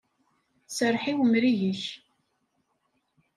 [0.67, 1.83] Serreḥ i umrig-ik!